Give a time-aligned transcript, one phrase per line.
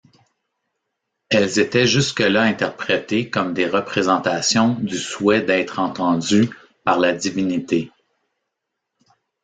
[1.29, 6.49] Elles étaient jusque-là interprétées comme des représentations du souhait d'être entendu
[6.83, 7.91] par la divinité.